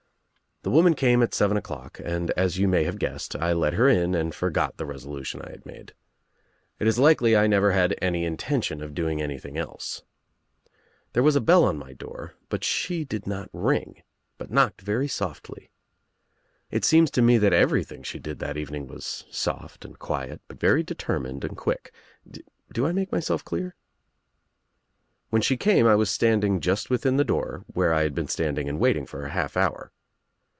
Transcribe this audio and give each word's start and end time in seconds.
"The 0.63 0.69
woman 0.69 0.93
came 0.93 1.23
at 1.23 1.33
seven 1.33 1.57
o'clock, 1.57 1.99
and, 2.05 2.29
as 2.37 2.59
you 2.59 2.67
may 2.67 2.83
have 2.83 2.99
guessed, 2.99 3.33
1 3.33 3.57
let 3.59 3.73
her 3.73 3.89
in 3.89 4.13
and 4.13 4.31
forgot 4.35 4.77
the 4.77 4.85
resolution 4.85 5.41
I 5.41 5.49
had 5.49 5.65
made. 5.65 5.95
It 6.77 6.85
is 6.85 6.99
likely 6.99 7.35
I 7.35 7.47
never 7.47 7.71
had 7.71 7.97
any 7.99 8.25
intention 8.25 8.79
of 8.83 8.93
doing 8.93 9.19
anything 9.23 9.57
else. 9.57 10.03
There 11.13 11.23
was 11.23 11.35
a 11.35 11.41
bell 11.41 11.63
on 11.65 11.79
my 11.79 11.93
door, 11.93 12.35
but 12.47 12.63
she 12.63 13.03
did 13.03 13.25
not 13.25 13.49
ring, 13.51 14.03
but 14.37 14.51
knocked 14.51 14.81
very 14.81 15.07
softly. 15.07 15.71
It 16.69 16.85
seems 16.85 17.09
to 17.09 17.23
me 17.23 17.39
that 17.39 17.53
everything 17.53 18.03
she 18.03 18.19
did 18.19 18.37
that 18.37 18.55
evening 18.55 18.85
was 18.85 19.25
soft 19.31 19.83
and 19.83 19.97
quiet, 19.97 20.41
but 20.47 20.59
very 20.59 20.83
determined 20.83 21.43
and 21.43 21.57
quick. 21.57 21.91
Do 22.71 22.85
I 22.85 22.91
make 22.91 23.11
my 23.11 23.19
self 23.19 23.43
clear? 23.43 23.73
When 25.31 25.41
she 25.41 25.57
came 25.57 25.87
I 25.87 25.95
was 25.95 26.11
standing 26.11 26.59
just 26.59 26.91
within 26.91 27.17
the 27.17 27.23
door 27.25 27.63
where 27.65 27.91
I 27.95 28.03
had 28.03 28.13
been 28.13 28.27
standing 28.27 28.69
and 28.69 28.79
waiting 28.79 29.07
for 29.07 29.25
a 29.25 29.31
half 29.31 29.57
hour. 29.57 29.91